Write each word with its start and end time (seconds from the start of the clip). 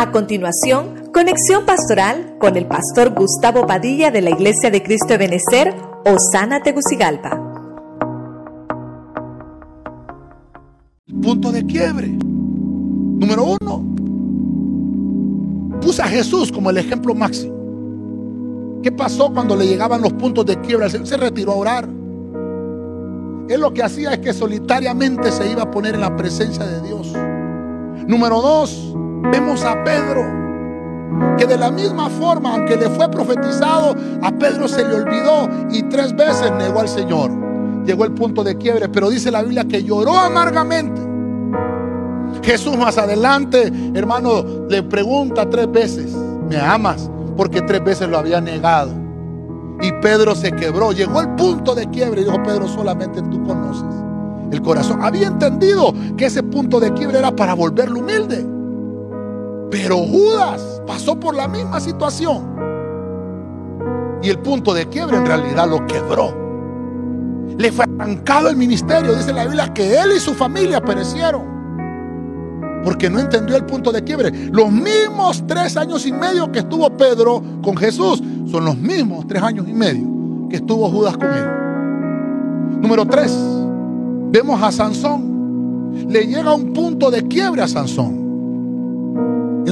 A 0.00 0.12
continuación, 0.12 1.10
conexión 1.12 1.66
pastoral 1.66 2.36
con 2.38 2.56
el 2.56 2.64
pastor 2.64 3.10
Gustavo 3.10 3.66
Padilla 3.66 4.10
de 4.10 4.22
la 4.22 4.30
Iglesia 4.30 4.70
de 4.70 4.82
Cristo 4.82 5.08
de 5.08 5.18
Benecer, 5.18 5.74
Osana 6.06 6.62
Tegucigalpa. 6.62 7.38
Punto 11.20 11.52
de 11.52 11.66
quiebre. 11.66 12.08
Número 12.08 13.44
uno. 13.60 13.84
Puse 15.82 16.00
a 16.00 16.06
Jesús 16.06 16.50
como 16.50 16.70
el 16.70 16.78
ejemplo 16.78 17.14
máximo. 17.14 18.80
¿Qué 18.82 18.90
pasó 18.90 19.30
cuando 19.34 19.54
le 19.54 19.66
llegaban 19.66 20.00
los 20.00 20.14
puntos 20.14 20.46
de 20.46 20.58
quiebra? 20.62 20.86
Él 20.86 21.06
se 21.06 21.18
retiró 21.18 21.52
a 21.52 21.56
orar. 21.56 21.84
Él 23.50 23.60
lo 23.60 23.74
que 23.74 23.82
hacía 23.82 24.14
es 24.14 24.20
que 24.20 24.32
solitariamente 24.32 25.30
se 25.30 25.52
iba 25.52 25.64
a 25.64 25.70
poner 25.70 25.94
en 25.94 26.00
la 26.00 26.16
presencia 26.16 26.64
de 26.64 26.88
Dios. 26.88 27.12
Número 28.06 28.40
dos, 28.40 28.94
vemos 29.22 29.64
a 29.64 29.82
Pedro, 29.84 31.36
que 31.36 31.46
de 31.46 31.56
la 31.56 31.70
misma 31.70 32.08
forma, 32.08 32.54
aunque 32.54 32.76
le 32.76 32.88
fue 32.90 33.10
profetizado, 33.10 33.94
a 34.22 34.30
Pedro 34.32 34.68
se 34.68 34.86
le 34.86 34.94
olvidó 34.94 35.48
y 35.70 35.82
tres 35.84 36.14
veces 36.14 36.52
negó 36.52 36.80
al 36.80 36.88
Señor. 36.88 37.30
Llegó 37.84 38.04
el 38.04 38.12
punto 38.12 38.44
de 38.44 38.56
quiebre, 38.56 38.88
pero 38.88 39.10
dice 39.10 39.30
la 39.30 39.42
Biblia 39.42 39.64
que 39.64 39.82
lloró 39.82 40.16
amargamente. 40.18 41.00
Jesús 42.42 42.76
más 42.76 42.98
adelante, 42.98 43.72
hermano, 43.94 44.44
le 44.68 44.82
pregunta 44.82 45.48
tres 45.48 45.70
veces, 45.70 46.12
¿me 46.48 46.58
amas? 46.58 47.10
Porque 47.36 47.62
tres 47.62 47.82
veces 47.82 48.08
lo 48.08 48.18
había 48.18 48.40
negado. 48.40 48.92
Y 49.82 49.92
Pedro 50.02 50.34
se 50.34 50.52
quebró, 50.52 50.92
llegó 50.92 51.20
el 51.20 51.30
punto 51.30 51.74
de 51.74 51.88
quiebre 51.88 52.20
y 52.20 52.24
dijo, 52.24 52.42
Pedro, 52.42 52.68
solamente 52.68 53.22
tú 53.22 53.42
conoces 53.44 53.84
el 54.50 54.62
corazón. 54.62 55.02
Había 55.02 55.28
entendido 55.28 55.94
que 56.16 56.26
ese 56.26 56.42
punto 56.42 56.80
de 56.80 56.92
quiebre 56.92 57.18
era 57.18 57.34
para 57.34 57.54
volverlo 57.54 58.00
humilde. 58.00 58.46
Pero 59.82 59.96
Judas 59.96 60.82
pasó 60.86 61.18
por 61.18 61.34
la 61.34 61.48
misma 61.48 61.80
situación. 61.80 62.44
Y 64.22 64.28
el 64.28 64.38
punto 64.38 64.74
de 64.74 64.86
quiebre 64.86 65.16
en 65.16 65.24
realidad 65.24 65.68
lo 65.68 65.86
quebró. 65.86 66.36
Le 67.56 67.72
fue 67.72 67.86
arrancado 67.86 68.50
el 68.50 68.56
ministerio. 68.56 69.14
Dice 69.14 69.32
la 69.32 69.44
Biblia 69.44 69.72
que 69.72 69.98
él 69.98 70.12
y 70.16 70.20
su 70.20 70.34
familia 70.34 70.82
perecieron. 70.82 71.48
Porque 72.84 73.08
no 73.08 73.20
entendió 73.20 73.56
el 73.56 73.64
punto 73.64 73.90
de 73.90 74.04
quiebre. 74.04 74.30
Los 74.52 74.70
mismos 74.70 75.46
tres 75.46 75.78
años 75.78 76.06
y 76.06 76.12
medio 76.12 76.52
que 76.52 76.58
estuvo 76.58 76.90
Pedro 76.98 77.42
con 77.62 77.74
Jesús 77.74 78.22
son 78.50 78.66
los 78.66 78.76
mismos 78.76 79.26
tres 79.26 79.42
años 79.42 79.66
y 79.66 79.72
medio 79.72 80.48
que 80.50 80.56
estuvo 80.56 80.90
Judas 80.90 81.16
con 81.16 81.32
él. 81.32 82.80
Número 82.82 83.06
tres, 83.06 83.34
vemos 84.30 84.62
a 84.62 84.72
Sansón. 84.72 85.94
Le 86.06 86.26
llega 86.26 86.52
un 86.54 86.74
punto 86.74 87.10
de 87.10 87.26
quiebre 87.26 87.62
a 87.62 87.68
Sansón 87.68 88.19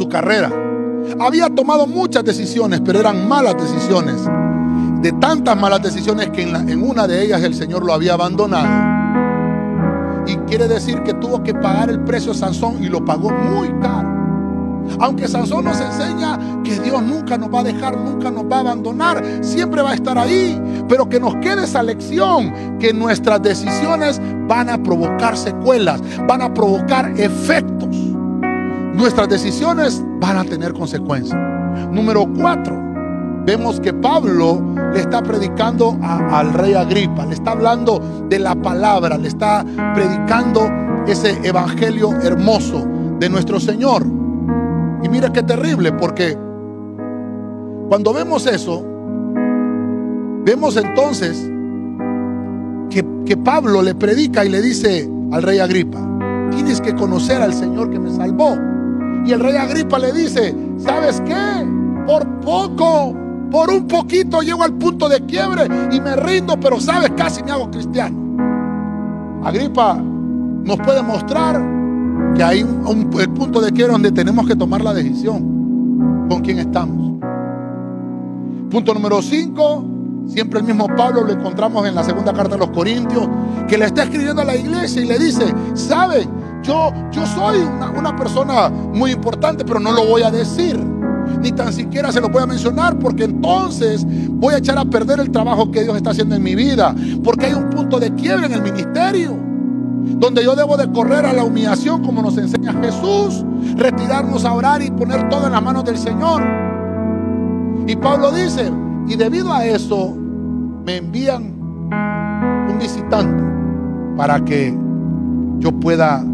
su 0.00 0.08
carrera. 0.08 0.50
Había 1.18 1.50
tomado 1.50 1.86
muchas 1.86 2.24
decisiones, 2.24 2.80
pero 2.82 3.00
eran 3.00 3.28
malas 3.28 3.54
decisiones. 3.58 4.16
De 5.02 5.12
tantas 5.12 5.54
malas 5.58 5.82
decisiones 5.82 6.30
que 6.30 6.40
en, 6.42 6.82
una 6.82 7.06
de 7.06 7.22
ellas 7.22 7.42
el 7.42 7.54
Señor 7.54 7.84
lo 7.84 7.92
había 7.92 8.14
abandonado. 8.14 8.66
Y 10.26 10.36
quiere 10.48 10.68
decir 10.68 11.02
que 11.02 11.12
tuvo 11.12 11.42
que 11.42 11.52
pagar 11.52 11.90
el 11.90 12.00
precio 12.00 12.32
Sansón 12.32 12.82
y 12.82 12.88
lo 12.88 13.04
pagó 13.04 13.30
muy 13.30 13.68
caro. 13.80 14.08
Aunque 15.00 15.28
Sansón 15.28 15.66
nos 15.66 15.78
enseña 15.78 16.38
que 16.64 16.80
Dios 16.80 17.02
nunca 17.02 17.36
nos 17.36 17.52
va 17.52 17.60
a 17.60 17.64
dejar, 17.64 17.98
nunca 17.98 18.30
nos 18.30 18.44
va 18.44 18.56
a 18.56 18.60
abandonar, 18.60 19.22
siempre 19.42 19.82
va 19.82 19.90
a 19.90 19.94
estar 19.94 20.16
ahí. 20.16 20.58
Pero 20.88 21.10
que 21.10 21.20
nos 21.20 21.36
quede 21.36 21.64
esa 21.64 21.82
lección, 21.82 22.78
que 22.78 22.94
nuestras 22.94 23.42
decisiones 23.42 24.18
van 24.48 24.70
a 24.70 24.82
provocar 24.82 25.36
secuelas, 25.36 26.00
van 26.26 26.40
a 26.40 26.54
provocar 26.54 27.12
efectos. 27.18 27.79
Nuestras 29.00 29.30
decisiones 29.30 30.04
van 30.20 30.36
a 30.36 30.44
tener 30.44 30.74
consecuencias. 30.74 31.34
Número 31.90 32.28
cuatro, 32.38 32.76
vemos 33.46 33.80
que 33.80 33.94
Pablo 33.94 34.60
le 34.92 35.00
está 35.00 35.22
predicando 35.22 35.98
al 36.02 36.52
rey 36.52 36.74
Agripa, 36.74 37.24
le 37.24 37.32
está 37.32 37.52
hablando 37.52 38.26
de 38.28 38.38
la 38.38 38.54
palabra, 38.54 39.16
le 39.16 39.28
está 39.28 39.64
predicando 39.94 40.68
ese 41.06 41.30
evangelio 41.42 42.12
hermoso 42.20 42.86
de 43.18 43.30
nuestro 43.30 43.58
Señor. 43.58 44.04
Y 45.02 45.08
mira 45.08 45.32
qué 45.32 45.42
terrible, 45.44 45.92
porque 45.92 46.36
cuando 47.88 48.12
vemos 48.12 48.46
eso, 48.46 48.84
vemos 50.44 50.76
entonces 50.76 51.50
que, 52.90 53.02
que 53.24 53.36
Pablo 53.38 53.80
le 53.80 53.94
predica 53.94 54.44
y 54.44 54.50
le 54.50 54.60
dice 54.60 55.10
al 55.32 55.42
rey 55.42 55.58
Agripa, 55.58 56.06
tienes 56.50 56.82
que 56.82 56.94
conocer 56.94 57.40
al 57.40 57.54
Señor 57.54 57.88
que 57.88 57.98
me 57.98 58.10
salvó. 58.10 58.69
Y 59.24 59.32
el 59.32 59.40
rey 59.40 59.56
Agripa 59.56 59.98
le 59.98 60.12
dice, 60.12 60.54
¿sabes 60.78 61.20
qué? 61.26 61.66
Por 62.06 62.26
poco, 62.40 63.14
por 63.50 63.70
un 63.70 63.86
poquito 63.86 64.40
llego 64.40 64.62
al 64.62 64.72
punto 64.74 65.08
de 65.08 65.24
quiebre 65.26 65.68
y 65.90 66.00
me 66.00 66.16
rindo, 66.16 66.58
pero 66.58 66.80
sabes, 66.80 67.10
casi 67.16 67.42
me 67.42 67.52
hago 67.52 67.70
cristiano. 67.70 68.16
Agripa 69.44 69.94
nos 69.94 70.76
puede 70.78 71.02
mostrar 71.02 71.60
que 72.34 72.42
hay 72.42 72.62
un, 72.62 73.10
punto 73.10 73.60
de 73.60 73.72
quiebre 73.72 73.92
donde 73.92 74.12
tenemos 74.12 74.46
que 74.46 74.54
tomar 74.54 74.82
la 74.82 74.94
decisión 74.94 76.26
con 76.28 76.40
quién 76.40 76.58
estamos. 76.58 77.18
Punto 78.70 78.94
número 78.94 79.20
5, 79.20 79.84
siempre 80.28 80.60
el 80.60 80.66
mismo 80.66 80.86
Pablo 80.96 81.24
lo 81.24 81.32
encontramos 81.32 81.86
en 81.86 81.94
la 81.94 82.04
segunda 82.04 82.32
carta 82.32 82.54
de 82.54 82.60
los 82.60 82.70
Corintios, 82.70 83.28
que 83.68 83.76
le 83.76 83.86
está 83.86 84.04
escribiendo 84.04 84.42
a 84.42 84.44
la 84.44 84.56
iglesia 84.56 85.02
y 85.02 85.06
le 85.06 85.18
dice, 85.18 85.52
¿sabe? 85.74 86.28
Yo, 86.70 87.26
soy 87.26 87.58
una, 87.58 87.90
una 87.90 88.16
persona 88.16 88.68
muy 88.68 89.10
importante, 89.10 89.64
pero 89.64 89.80
no 89.80 89.90
lo 89.90 90.06
voy 90.06 90.22
a 90.22 90.30
decir 90.30 90.78
ni 91.40 91.52
tan 91.52 91.72
siquiera 91.72 92.12
se 92.12 92.20
lo 92.20 92.28
voy 92.28 92.42
a 92.42 92.46
mencionar 92.46 92.98
porque 92.98 93.24
entonces 93.24 94.06
voy 94.28 94.54
a 94.54 94.58
echar 94.58 94.78
a 94.78 94.84
perder 94.84 95.20
el 95.20 95.30
trabajo 95.30 95.70
que 95.70 95.82
Dios 95.82 95.96
está 95.96 96.10
haciendo 96.10 96.34
en 96.34 96.42
mi 96.42 96.54
vida, 96.54 96.94
porque 97.24 97.46
hay 97.46 97.54
un 97.54 97.70
punto 97.70 97.98
de 97.98 98.14
quiebre 98.14 98.46
en 98.46 98.52
el 98.52 98.62
ministerio, 98.62 99.36
donde 100.04 100.44
yo 100.44 100.54
debo 100.54 100.76
de 100.76 100.90
correr 100.92 101.24
a 101.26 101.32
la 101.32 101.44
humillación 101.44 102.02
como 102.02 102.22
nos 102.22 102.36
enseña 102.38 102.72
Jesús, 102.74 103.44
retirarnos 103.76 104.44
a 104.44 104.52
orar 104.52 104.82
y 104.82 104.90
poner 104.90 105.28
todo 105.28 105.46
en 105.46 105.52
las 105.52 105.62
manos 105.62 105.84
del 105.84 105.98
Señor. 105.98 106.42
Y 107.86 107.96
Pablo 107.96 108.30
dice, 108.32 108.70
y 109.08 109.16
debido 109.16 109.52
a 109.52 109.64
eso 109.64 110.14
me 110.84 110.98
envían 110.98 111.54
un 112.70 112.78
visitante 112.78 113.42
para 114.16 114.44
que 114.44 114.76
yo 115.58 115.72
pueda 115.72 116.24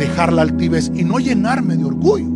dejar 0.00 0.32
la 0.32 0.42
altivez 0.42 0.90
y 0.94 1.04
no 1.04 1.18
llenarme 1.18 1.76
de 1.76 1.84
orgullo 1.84 2.26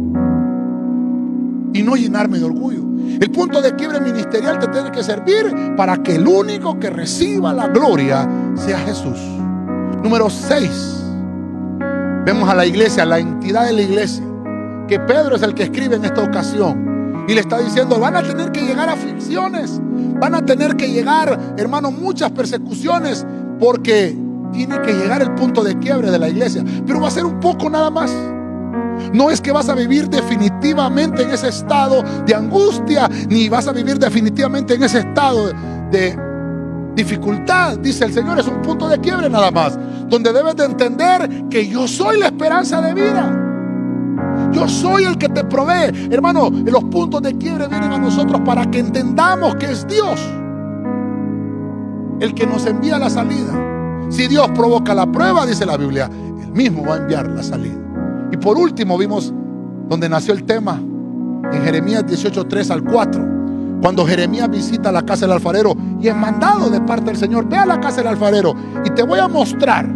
y 1.72 1.82
no 1.82 1.96
llenarme 1.96 2.38
de 2.38 2.44
orgullo. 2.44 2.84
El 3.20 3.30
punto 3.30 3.60
de 3.62 3.74
quiebre 3.74 4.00
ministerial 4.00 4.58
te 4.58 4.68
tiene 4.68 4.92
que 4.92 5.02
servir 5.02 5.74
para 5.76 5.96
que 5.96 6.14
el 6.16 6.26
único 6.28 6.78
que 6.78 6.90
reciba 6.90 7.52
la 7.52 7.68
gloria 7.68 8.28
sea 8.54 8.78
Jesús. 8.80 9.18
Número 10.02 10.28
6. 10.28 11.00
Vemos 12.26 12.48
a 12.48 12.54
la 12.54 12.66
iglesia, 12.66 13.04
la 13.04 13.18
entidad 13.18 13.66
de 13.66 13.72
la 13.72 13.82
iglesia, 13.82 14.24
que 14.86 15.00
Pedro 15.00 15.36
es 15.36 15.42
el 15.42 15.54
que 15.54 15.64
escribe 15.64 15.96
en 15.96 16.04
esta 16.04 16.22
ocasión. 16.22 17.24
Y 17.26 17.34
le 17.34 17.40
está 17.40 17.58
diciendo, 17.58 17.98
van 17.98 18.16
a 18.16 18.22
tener 18.22 18.52
que 18.52 18.60
llegar 18.60 18.90
aflicciones, 18.90 19.80
van 20.20 20.34
a 20.34 20.44
tener 20.44 20.76
que 20.76 20.90
llegar, 20.90 21.54
hermano, 21.56 21.90
muchas 21.90 22.30
persecuciones, 22.30 23.26
porque 23.58 24.16
tiene 24.54 24.80
que 24.82 24.92
llegar 24.92 25.20
el 25.20 25.32
punto 25.32 25.62
de 25.62 25.76
quiebre 25.78 26.10
de 26.10 26.18
la 26.18 26.28
iglesia. 26.28 26.64
Pero 26.86 27.00
va 27.00 27.08
a 27.08 27.10
ser 27.10 27.24
un 27.24 27.40
poco 27.40 27.68
nada 27.68 27.90
más. 27.90 28.10
No 29.12 29.30
es 29.30 29.40
que 29.40 29.52
vas 29.52 29.68
a 29.68 29.74
vivir 29.74 30.08
definitivamente 30.08 31.22
en 31.22 31.30
ese 31.30 31.48
estado 31.48 32.02
de 32.24 32.34
angustia, 32.34 33.10
ni 33.28 33.48
vas 33.48 33.66
a 33.66 33.72
vivir 33.72 33.98
definitivamente 33.98 34.74
en 34.74 34.84
ese 34.84 35.00
estado 35.00 35.50
de 35.90 36.16
dificultad. 36.94 37.78
Dice 37.78 38.04
el 38.04 38.12
Señor, 38.12 38.38
es 38.38 38.46
un 38.46 38.62
punto 38.62 38.88
de 38.88 38.98
quiebre 39.00 39.28
nada 39.28 39.50
más, 39.50 39.76
donde 40.08 40.32
debes 40.32 40.54
de 40.54 40.64
entender 40.64 41.48
que 41.50 41.66
yo 41.66 41.88
soy 41.88 42.20
la 42.20 42.26
esperanza 42.26 42.80
de 42.80 42.94
vida. 42.94 43.40
Yo 44.52 44.68
soy 44.68 45.04
el 45.04 45.18
que 45.18 45.28
te 45.28 45.42
provee. 45.42 46.08
Hermano, 46.10 46.50
los 46.50 46.84
puntos 46.84 47.20
de 47.22 47.36
quiebre 47.36 47.66
vienen 47.66 47.92
a 47.92 47.98
nosotros 47.98 48.40
para 48.44 48.70
que 48.70 48.78
entendamos 48.78 49.56
que 49.56 49.72
es 49.72 49.86
Dios 49.88 50.20
el 52.20 52.32
que 52.34 52.46
nos 52.46 52.64
envía 52.66 52.96
la 52.98 53.10
salida. 53.10 53.73
Si 54.10 54.28
Dios 54.28 54.48
provoca 54.54 54.94
la 54.94 55.10
prueba, 55.10 55.46
dice 55.46 55.66
la 55.66 55.76
Biblia, 55.76 56.10
Él 56.42 56.52
mismo 56.52 56.84
va 56.84 56.94
a 56.94 56.98
enviar 56.98 57.28
la 57.28 57.42
salida. 57.42 57.76
Y 58.32 58.36
por 58.36 58.56
último 58.56 58.96
vimos 58.98 59.32
donde 59.88 60.08
nació 60.08 60.34
el 60.34 60.44
tema 60.44 60.80
en 61.52 61.62
Jeremías 61.62 62.06
18, 62.06 62.46
3 62.46 62.70
al 62.70 62.84
4. 62.84 63.34
Cuando 63.80 64.06
Jeremías 64.06 64.48
visita 64.48 64.90
la 64.90 65.02
casa 65.02 65.26
del 65.26 65.32
alfarero 65.32 65.76
y 66.00 66.08
es 66.08 66.16
mandado 66.16 66.70
de 66.70 66.80
parte 66.80 67.06
del 67.06 67.16
Señor, 67.16 67.48
ve 67.48 67.56
a 67.56 67.66
la 67.66 67.80
casa 67.80 67.98
del 67.98 68.08
alfarero 68.08 68.54
y 68.84 68.90
te 68.90 69.02
voy 69.02 69.18
a 69.18 69.28
mostrar 69.28 69.86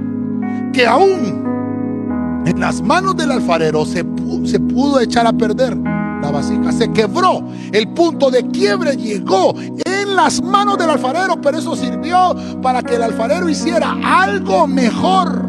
que 0.73 0.87
aún 0.87 2.43
en 2.45 2.61
las 2.61 2.83
manos 2.83 3.17
del 3.17 3.33
alfarero 3.33 3.85
se, 3.87 4.05
se 4.45 4.61
pudo 4.61 5.01
echar 5.01 5.27
a 5.27 5.33
perder 5.33 5.77
la 6.21 6.31
vasija, 6.31 6.73
se 6.73 6.93
quebró, 6.93 7.43
el 7.73 7.89
punto 7.89 8.31
de 8.31 8.47
quiebre 8.49 8.97
llegó 8.97 9.55
en 9.59 10.17
las 10.17 10.43
manos 10.43 10.79
del 10.79 10.91
alfarero, 10.91 11.41
pero 11.41 11.59
eso 11.59 11.77
sirvió 11.77 12.35
para 12.63 12.83
que 12.83 12.97
el 12.97 13.03
alfarero 13.03 13.49
hiciera 13.49 13.97
algo 14.03 14.67
mejor. 14.67 15.49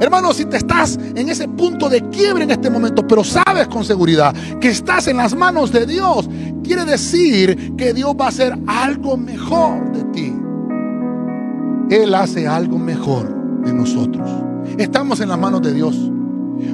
Hermano, 0.00 0.32
si 0.32 0.46
te 0.46 0.56
estás 0.56 0.98
en 1.14 1.28
ese 1.28 1.46
punto 1.46 1.88
de 1.88 2.08
quiebre 2.08 2.44
en 2.44 2.50
este 2.50 2.68
momento, 2.68 3.06
pero 3.06 3.22
sabes 3.22 3.68
con 3.68 3.84
seguridad 3.84 4.34
que 4.60 4.68
estás 4.68 5.06
en 5.06 5.18
las 5.18 5.34
manos 5.34 5.70
de 5.70 5.86
Dios, 5.86 6.28
quiere 6.64 6.84
decir 6.84 7.76
que 7.76 7.92
Dios 7.92 8.14
va 8.20 8.26
a 8.26 8.28
hacer 8.28 8.58
algo 8.66 9.16
mejor 9.16 9.92
de 9.92 10.04
ti. 10.04 10.36
Él 11.90 12.14
hace 12.14 12.48
algo 12.48 12.78
mejor 12.78 13.62
de 13.62 13.72
nosotros. 13.72 14.28
Estamos 14.78 15.20
en 15.20 15.28
las 15.28 15.38
manos 15.38 15.62
de 15.62 15.72
Dios. 15.72 15.94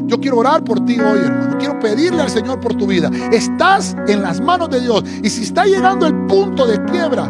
Yo 0.06 0.20
quiero 0.20 0.38
orar 0.38 0.64
por 0.64 0.84
ti 0.84 0.98
hoy, 1.00 1.20
hermano. 1.20 1.56
Quiero 1.58 1.78
pedirle 1.78 2.22
al 2.22 2.30
Señor 2.30 2.60
por 2.60 2.74
tu 2.74 2.86
vida. 2.86 3.10
Estás 3.32 3.96
en 4.06 4.22
las 4.22 4.40
manos 4.40 4.70
de 4.70 4.80
Dios. 4.80 5.04
Y 5.22 5.30
si 5.30 5.42
está 5.42 5.64
llegando 5.64 6.06
el 6.06 6.14
punto 6.26 6.66
de 6.66 6.82
quiebra, 6.84 7.24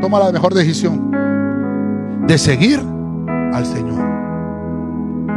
toma 0.00 0.18
la 0.18 0.32
mejor 0.32 0.54
decisión 0.54 1.10
de 2.26 2.38
seguir 2.38 2.80
al 3.52 3.66
Señor. 3.66 4.04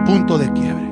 Punto 0.06 0.38
de 0.38 0.51
quiebre. 0.53 0.87